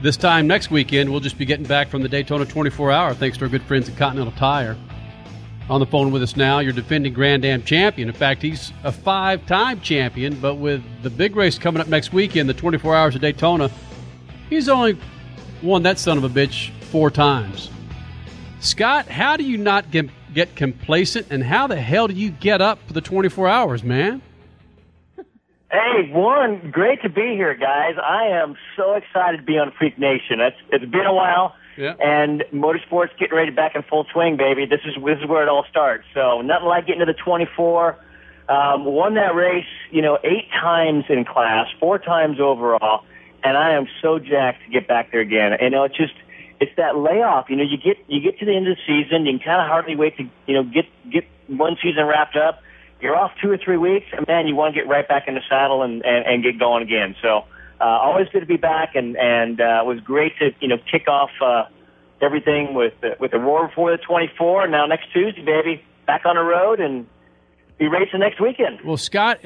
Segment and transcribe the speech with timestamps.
[0.00, 3.36] This time next weekend, we'll just be getting back from the Daytona 24 Hour thanks
[3.38, 4.76] to our good friends at Continental Tire.
[5.68, 8.08] On the phone with us now, your defending Grand Am champion.
[8.08, 12.12] In fact, he's a five time champion, but with the big race coming up next
[12.12, 13.72] weekend, the 24 Hours of Daytona,
[14.48, 14.96] he's only
[15.64, 17.68] won that son of a bitch four times.
[18.60, 22.60] Scott, how do you not get, get complacent, and how the hell do you get
[22.60, 24.22] up for the 24 hours, man?
[25.70, 27.94] Hey, one, great to be here, guys.
[28.02, 30.40] I am so excited to be on Freak Nation.
[30.40, 31.92] It's it's been a while, Yeah.
[32.02, 34.64] and motorsports getting ready back in full swing, baby.
[34.64, 36.04] This is this is where it all starts.
[36.14, 37.96] So nothing like getting to the 24.
[38.48, 43.04] Um, won that race, you know, eight times in class, four times overall,
[43.44, 45.54] and I am so jacked to get back there again.
[45.60, 46.14] You know, it's just
[46.60, 47.50] it's that layoff.
[47.50, 49.60] You know, you get you get to the end of the season, you can kind
[49.60, 52.62] of hardly wait to you know get get one season wrapped up.
[53.00, 55.34] You're off two or three weeks, and man, you want to get right back in
[55.34, 57.14] the saddle and and, and get going again.
[57.22, 57.44] So
[57.80, 60.78] uh, always good to be back, and and uh, it was great to you know
[60.90, 61.64] kick off uh,
[62.20, 64.64] everything with the, with the roar before the 24.
[64.64, 67.06] And Now next Tuesday, baby, back on the road and
[67.78, 68.80] be racing next weekend.
[68.84, 69.38] Well, Scott,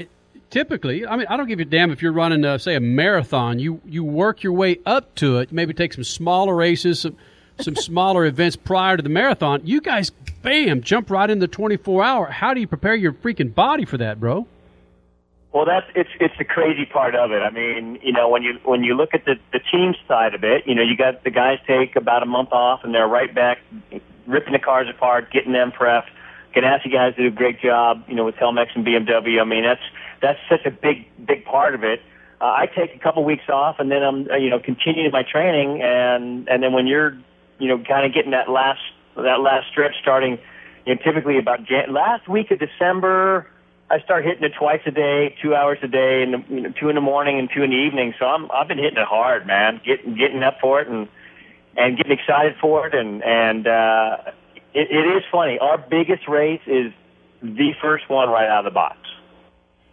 [0.51, 3.59] typically, I mean, I don't give a damn if you're running, uh, say, a marathon.
[3.59, 5.53] You you work your way up to it.
[5.53, 7.17] Maybe take some smaller races, some
[7.61, 9.61] some smaller events prior to the marathon.
[9.65, 10.11] You guys,
[10.43, 12.27] bam, jump right in the 24 hour.
[12.27, 14.47] How do you prepare your freaking body for that, bro?
[15.53, 17.43] Well, that's it's it's the crazy part of it.
[17.43, 20.45] I mean, you know, when you when you look at the the team side of
[20.45, 23.35] it, you know, you got the guys take about a month off and they're right
[23.35, 23.59] back
[24.27, 26.09] ripping the cars apart, getting them prepped.
[26.55, 29.41] Ganassi guys to do a great job, you know, with Telmex and BMW.
[29.41, 29.83] I mean, that's
[30.21, 32.01] that's such a big big part of it.
[32.41, 35.83] Uh, I take a couple weeks off and then I'm you know continuing my training
[35.83, 37.17] and and then when you're
[37.63, 38.81] you know kind of getting that last
[39.15, 40.37] that last stretch starting,
[40.85, 43.47] you know, typically about Jan- last week of December.
[43.89, 46.89] I start hitting it twice a day, two hours a day, and you know, two
[46.89, 48.15] in the morning and two in the evening.
[48.19, 49.81] So I'm I've been hitting it hard, man.
[49.87, 51.07] Getting getting up for it and
[51.77, 54.17] and getting excited for it, and and uh,
[54.75, 55.59] it, it is funny.
[55.61, 56.93] Our biggest race is
[57.43, 58.97] the first one right out of the box.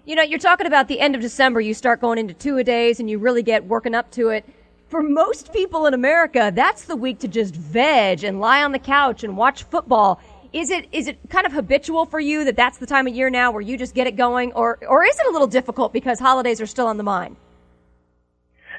[0.05, 2.63] You know, you're talking about the end of December, you start going into two a
[2.63, 4.43] days and you really get working up to it.
[4.89, 8.79] For most people in America, that's the week to just veg and lie on the
[8.79, 10.19] couch and watch football.
[10.51, 13.29] Is it is it kind of habitual for you that that's the time of year
[13.29, 16.19] now where you just get it going or or is it a little difficult because
[16.19, 17.35] holidays are still on the mind?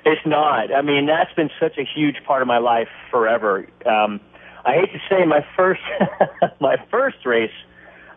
[0.05, 0.75] It's not.
[0.75, 3.69] I mean, that's been such a huge part of my life forever.
[3.87, 4.21] Um,
[4.65, 5.83] I hate to say my first
[6.61, 7.53] my first race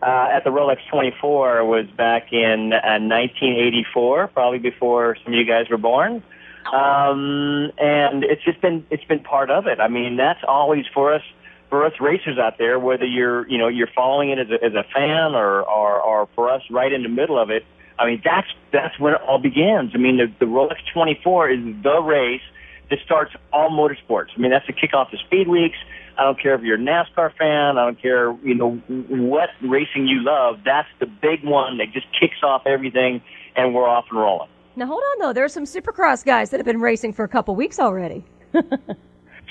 [0.02, 5.44] uh, at the Rolex 24 was back in uh, 1984, probably before some of you
[5.44, 6.24] guys were born.
[6.72, 9.80] Um, and it's just been it's been part of it.
[9.80, 11.22] I mean, that's always for us
[11.68, 14.74] for us racers out there, whether you're you know you're following it as a, as
[14.74, 17.64] a fan or, or or for us right in the middle of it.
[17.98, 19.92] I mean, that's that's when it all begins.
[19.94, 22.42] I mean, the, the Rolex 24 is the race
[22.90, 24.28] that starts all motorsports.
[24.36, 25.76] I mean, that's the kickoff to Speed Weeks.
[26.16, 27.78] I don't care if you're a NASCAR fan.
[27.78, 30.60] I don't care, you know, what racing you love.
[30.64, 33.22] That's the big one that just kicks off everything,
[33.56, 34.48] and we're off and rolling.
[34.76, 37.28] Now hold on though, there are some supercross guys that have been racing for a
[37.28, 38.24] couple weeks already.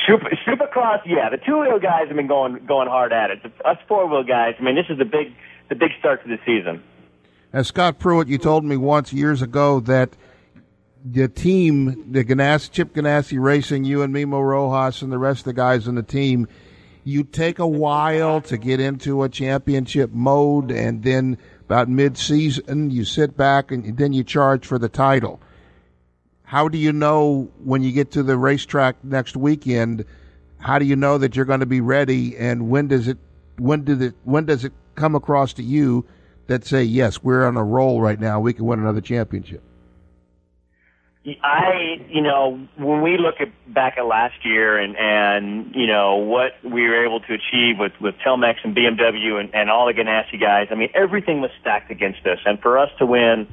[0.08, 3.44] Super, Supercross, yeah, the two wheel guys have been going going hard at it.
[3.44, 5.34] The, us four wheel guys, I mean, this is the big
[5.70, 6.84] the big start to the season.
[7.54, 10.16] As Scott Pruett, you told me once years ago that
[11.06, 15.46] the team, the Ganassi, Chip Ganassi Racing, you and Memo Rojas and the rest of
[15.46, 16.48] the guys in the team,
[17.04, 21.38] you take a while to get into a championship mode, and then
[21.74, 25.42] about mid-season, you sit back and then you charge for the title.
[26.44, 30.06] How do you know when you get to the racetrack next weekend?
[30.60, 32.38] How do you know that you're going to be ready?
[32.38, 33.18] And when does it
[33.58, 36.06] when did it when does it come across to you
[36.46, 38.40] that say yes, we're on a roll right now.
[38.40, 39.64] We can win another championship.
[41.42, 46.18] I, you know, when we look at back at last year and and you know
[46.18, 49.94] what we were able to achieve with with Telmex and BMW and, and all the
[49.94, 53.48] Ganassi guys, I mean everything was stacked against us, and for us to win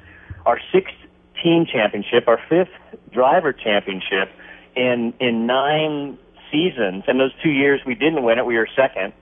[0.47, 0.95] our sixth
[1.43, 2.75] team championship, our fifth
[3.13, 4.31] driver championship
[4.75, 6.19] in in nine
[6.51, 9.13] seasons, and those two years we didn't win it, we were second.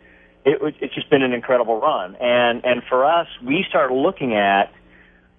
[0.46, 4.72] It it's just been an incredible run, and and for us, we start looking at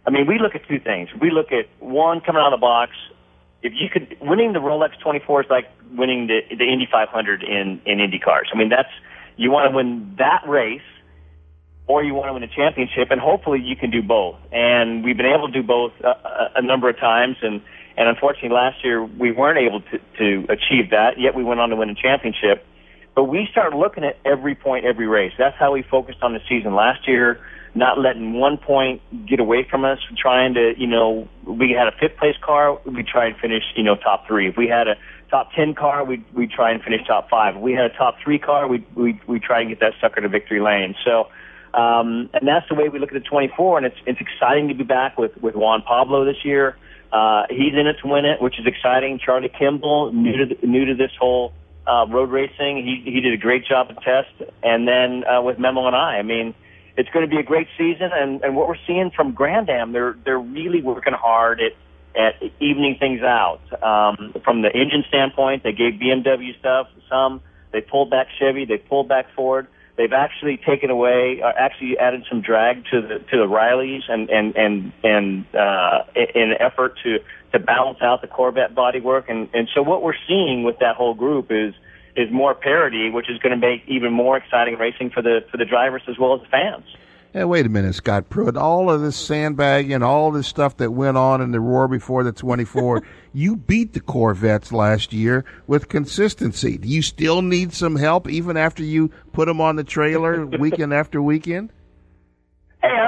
[0.09, 1.09] I mean, we look at two things.
[1.21, 2.93] We look at one coming out of the box.
[3.61, 7.79] If you could winning the Rolex 24 is like winning the the Indy 500 in
[7.85, 8.49] in Indy cars.
[8.51, 8.89] I mean, that's
[9.37, 10.81] you want to win that race,
[11.85, 14.37] or you want to win a championship, and hopefully you can do both.
[14.51, 17.61] And we've been able to do both a, a, a number of times, and
[17.95, 21.19] and unfortunately last year we weren't able to to achieve that.
[21.19, 22.65] Yet we went on to win a championship.
[23.19, 25.33] But we started looking at every point, every race.
[25.37, 27.41] That's how we focused on the season last year
[27.75, 31.91] not letting one point get away from us, trying to, you know, we had a
[31.99, 34.47] fifth place car, we tried to finish, you know, top three.
[34.47, 34.95] If we had a
[35.29, 37.57] top ten car, we we try and finish top five.
[37.57, 40.21] If we had a top three car, we we we try and get that sucker
[40.21, 40.95] to victory lane.
[41.03, 41.27] So.
[41.71, 44.73] Um, and that's the way we look at the 24, and it's it's exciting to
[44.73, 46.77] be back with with Juan Pablo this year.
[47.11, 49.19] Uh, he's in it to win it, which is exciting.
[49.23, 51.53] Charlie Kimball, new to the, new to this whole
[51.89, 55.57] uh, road racing, he he did a great job at test, and then uh, with
[55.57, 56.53] Memo and I, I mean,
[56.97, 58.11] it's going to be a great season.
[58.13, 61.73] And and what we're seeing from Grand Am, they're they're really working hard at
[62.15, 63.61] at evening things out.
[63.81, 67.41] Um, from the engine standpoint, they gave BMW stuff some.
[67.71, 68.65] They pulled back Chevy.
[68.65, 69.67] They pulled back Ford.
[69.95, 74.29] They've actually taken away, uh, actually added some drag to the to the Rileys, and
[74.29, 77.19] and and and uh, in an effort to
[77.51, 79.29] to balance out the Corvette bodywork.
[79.29, 81.73] And and so what we're seeing with that whole group is
[82.15, 85.57] is more parity, which is going to make even more exciting racing for the for
[85.57, 86.85] the drivers as well as the fans.
[87.31, 88.59] Hey, wait a minute, Scott Pruett.
[88.59, 92.31] All of this sandbagging, all this stuff that went on in the roar before the
[92.31, 93.03] 24,
[93.33, 96.79] you beat the Corvettes last year with consistency.
[96.79, 100.91] Do you still need some help even after you put them on the trailer weekend
[100.91, 101.71] after weekend?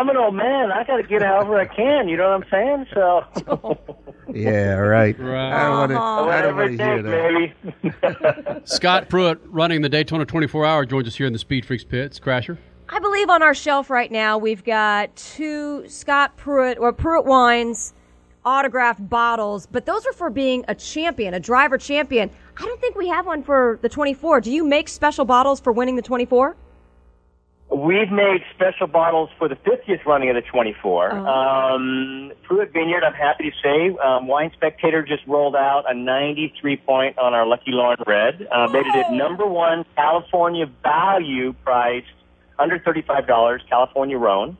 [0.01, 0.71] Hey, I'm an old man.
[0.71, 2.07] I got to get however I can.
[2.07, 2.85] You know what I'm saying?
[2.93, 3.77] So.
[4.33, 5.17] yeah, right.
[5.19, 5.51] Right.
[5.51, 5.97] I don't want to.
[5.97, 6.29] Uh-huh.
[6.29, 8.51] I don't Whatever want it to hear takes, that.
[8.51, 8.61] baby.
[8.65, 12.19] Scott Pruett running the Daytona 24 Hour joins us here in the Speed Freaks pits.
[12.19, 12.57] Crasher.
[12.89, 17.93] I believe on our shelf right now we've got two Scott Pruett or Pruett wines
[18.43, 22.29] autographed bottles, but those are for being a champion, a driver champion.
[22.57, 24.41] I don't think we have one for the 24.
[24.41, 26.57] Do you make special bottles for winning the 24?
[27.71, 31.13] We've made special bottles for the 50th running of the 24.
[31.13, 31.25] Oh.
[31.25, 36.77] Um, Pruett Vineyard, I'm happy to say, um, Wine Spectator just rolled out a 93
[36.77, 38.45] point on our Lucky Lauren Red.
[38.51, 42.07] Uh, did it number one California value priced
[42.59, 44.57] under $35, California Roan.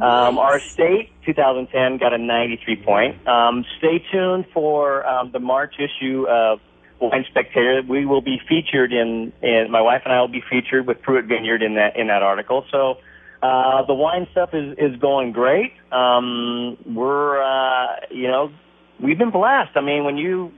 [0.00, 3.28] Um, our state 2010 got a 93 point.
[3.28, 6.60] Um, stay tuned for um, the March issue of
[7.02, 7.82] Wine Spectator.
[7.86, 11.26] We will be featured in, in my wife and I will be featured with Pruett
[11.26, 12.64] Vineyard in that in that article.
[12.70, 12.98] So
[13.42, 15.72] uh, the wine stuff is is going great.
[15.90, 18.52] Um, we're uh, you know
[19.00, 19.76] we've been blessed.
[19.76, 20.52] I mean, when you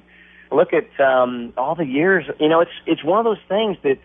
[0.52, 3.98] look at um, all the years, you know, it's it's one of those things that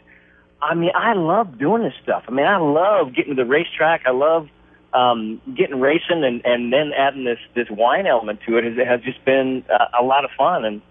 [0.62, 2.24] I mean, I love doing this stuff.
[2.28, 4.04] I mean, I love getting to the racetrack.
[4.06, 4.48] I love
[4.94, 8.88] um, getting racing, and and then adding this this wine element to it has, it
[8.88, 10.82] has just been uh, a lot of fun, and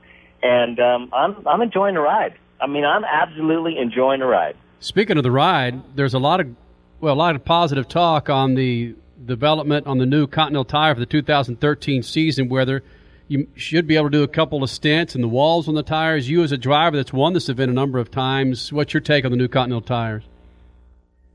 [0.42, 2.34] and um, I'm I'm enjoying the ride.
[2.60, 4.56] I mean, I'm absolutely enjoying the ride.
[4.80, 6.54] Speaking of the ride, there's a lot of
[7.00, 8.94] well, a lot of positive talk on the
[9.24, 12.82] development on the new Continental tire for the 2013 season, whether
[13.28, 15.82] you should be able to do a couple of stints and the walls on the
[15.82, 16.28] tires.
[16.28, 19.24] You, as a driver that's won this event a number of times, what's your take
[19.24, 20.24] on the new Continental tires?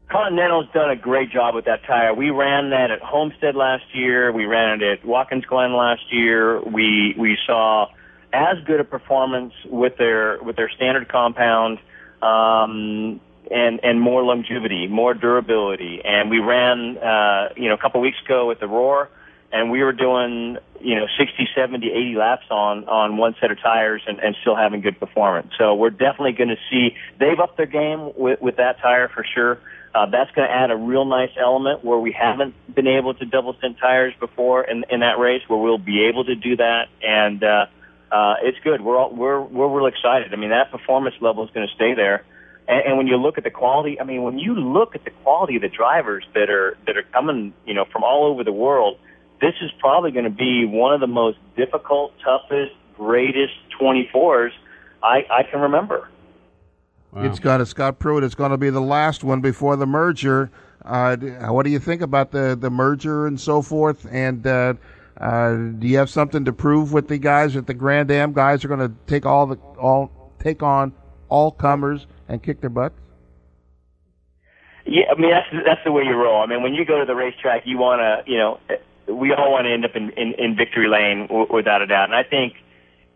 [0.09, 2.13] Continental's done a great job with that tire.
[2.13, 4.31] We ran that at Homestead last year.
[4.31, 6.61] We ran it at Watkins Glen last year.
[6.61, 7.87] We we saw
[8.33, 11.79] as good a performance with their with their standard compound,
[12.21, 13.21] um,
[13.51, 16.01] and and more longevity, more durability.
[16.03, 19.09] And we ran, uh, you know, a couple weeks ago with the Roar,
[19.51, 23.61] and we were doing, you know, 60, 70, 80 laps on on one set of
[23.61, 25.53] tires, and, and still having good performance.
[25.57, 29.23] So we're definitely going to see they've upped their game with with that tire for
[29.23, 29.59] sure.
[29.95, 33.25] Uh, that's going to add a real nice element where we haven't been able to
[33.25, 36.87] double stint tires before in, in that race, where we'll be able to do that,
[37.03, 37.67] and uh,
[38.13, 38.81] uh, it's good.
[38.81, 40.33] We're all, we're we're real excited.
[40.33, 42.23] I mean, that performance level is going to stay there,
[42.67, 45.11] and, and when you look at the quality, I mean, when you look at the
[45.23, 48.53] quality of the drivers that are that are coming, you know, from all over the
[48.53, 48.99] world,
[49.41, 54.51] this is probably going to be one of the most difficult, toughest, greatest 24s
[55.01, 56.09] I, I can remember.
[57.11, 57.23] Wow.
[57.25, 58.23] It's got a Scott Pruett.
[58.23, 60.49] It's going to be the last one before the merger.
[60.83, 61.15] Uh,
[61.49, 64.07] what do you think about the, the merger and so forth?
[64.09, 64.75] And uh,
[65.17, 68.65] uh, do you have something to prove with the guys that the Grand Am guys
[68.65, 70.93] are going to take all the all take on
[71.29, 72.99] all comers and kick their butts?
[74.85, 76.41] Yeah, I mean that's that's the way you roll.
[76.41, 78.59] I mean, when you go to the racetrack, you want to, you know,
[79.07, 82.05] we all want to end up in, in, in victory lane without a doubt.
[82.05, 82.55] And I think,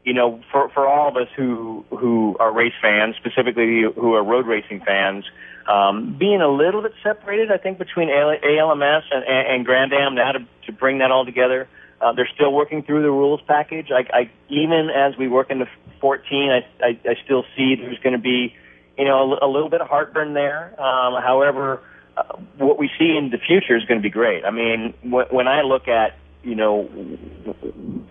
[0.03, 4.23] you know, for for all of us who who are race fans, specifically who are
[4.23, 5.25] road racing fans,
[5.67, 10.15] um, being a little bit separated, I think, between ALMS and, and, and Grand Am
[10.15, 11.67] now to to bring that all together.
[11.99, 13.89] Uh, they're still working through the rules package.
[13.91, 15.65] I, I even as we work into
[15.99, 18.53] 14, I I, I still see there's going to be,
[18.97, 20.79] you know, a, a little bit of heartburn there.
[20.81, 21.81] Um, however,
[22.15, 24.45] uh, what we see in the future is going to be great.
[24.45, 26.89] I mean, when, when I look at you know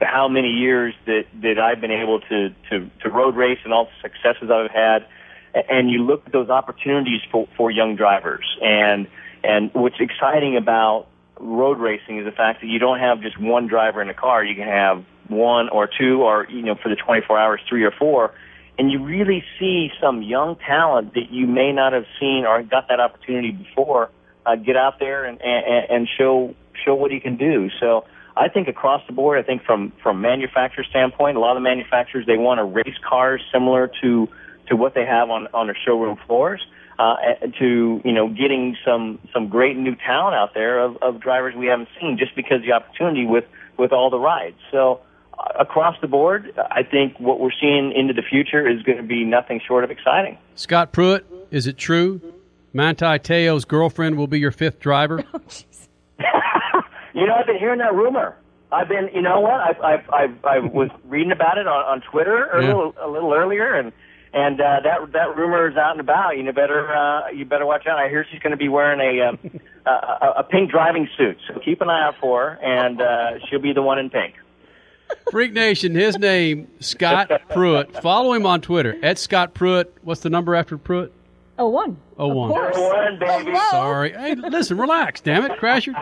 [0.03, 3.87] how many years that that I've been able to to to road race and all
[3.87, 5.07] the successes I've had,
[5.71, 9.07] and you look at those opportunities for for young drivers, and
[9.43, 11.07] and what's exciting about
[11.39, 14.45] road racing is the fact that you don't have just one driver in a car.
[14.45, 17.91] You can have one or two, or you know, for the 24 hours, three or
[17.91, 18.33] four,
[18.79, 22.89] and you really see some young talent that you may not have seen or got
[22.89, 24.11] that opportunity before
[24.45, 27.71] uh, get out there and, and and show show what he can do.
[27.81, 28.05] So
[28.37, 31.69] I think across the board, I think from from manufacturer standpoint, a lot of the
[31.69, 34.29] manufacturers they want to race cars similar to
[34.69, 36.65] to what they have on on their showroom floors.
[36.99, 37.17] Uh,
[37.59, 41.67] to you know, getting some some great new talent out there of, of drivers we
[41.67, 43.45] haven't seen, just because the opportunity with
[43.77, 44.57] with all the rides.
[44.71, 45.01] So
[45.39, 49.05] uh, across the board, I think what we're seeing into the future is going to
[49.05, 50.39] be nothing short of exciting.
[50.55, 52.19] Scott Pruett, is it true?
[52.73, 55.23] Manti Te'o's girlfriend will be your fifth driver.
[56.25, 56.83] Oh,
[57.15, 58.37] You know, I've been hearing that rumor.
[58.73, 59.53] I've been, you know what?
[59.61, 62.69] I I I, I was reading about it on, on Twitter a, Yeah.
[62.69, 63.93] little, a little earlier, and
[64.37, 66.37] and uh, that that rumor is out and about.
[66.37, 67.99] You know, better uh, you better watch out.
[67.99, 69.39] I hear she's going to be wearing a, um,
[69.87, 73.39] a a a pink driving suit, so keep an eye out for her, and uh,
[73.49, 74.35] she'll be the one in pink.
[75.31, 78.01] Freak Nation, his name, Scott Pruett.
[78.03, 79.87] Follow him on Twitter at Scott Pruett.
[80.03, 81.11] What's the number after Pruett?
[81.59, 81.97] Oh, one.
[82.19, 82.51] Oh, Of one.
[82.51, 82.77] course.
[82.77, 83.51] One baby.
[83.53, 83.71] Hello.
[83.71, 84.13] Sorry.
[84.13, 85.21] Hey, listen, relax.
[85.23, 85.95] Damn it, Crasher.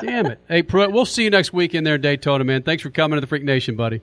[0.00, 0.38] Damn it.
[0.48, 2.62] Hey, Pruett, we'll see you next week in there at Daytona, man.
[2.62, 4.00] Thanks for coming to the Freak Nation, buddy.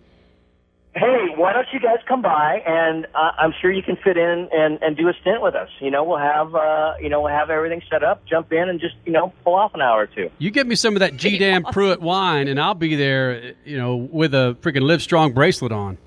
[0.99, 4.49] Hey, why don't you guys come by and uh, I'm sure you can fit in
[4.51, 5.69] and and do a stint with us.
[5.79, 8.25] You know, we'll have uh, you know we'll have everything set up.
[8.25, 10.31] Jump in and just you know pull off an hour or two.
[10.39, 13.77] You get me some of that G Dam Pruett wine, and I'll be there, you
[13.77, 15.99] know, with a freaking Live Strong bracelet on.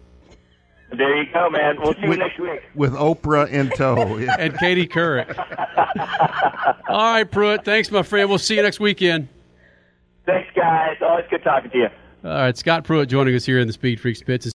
[0.92, 1.76] There you go, man.
[1.80, 2.60] We'll see you With- next week.
[2.74, 4.16] with Oprah in tow.
[4.18, 4.34] Yeah.
[4.40, 5.38] And Katie Couric.
[6.88, 7.64] All right, Pruett.
[7.64, 8.28] Thanks, my friend.
[8.28, 9.28] We'll see you next weekend.
[10.26, 10.96] Thanks, guys.
[11.00, 11.88] Always good talking to you.
[12.24, 14.50] All right, Scott Pruett joining us here in the Speed Freaks pits.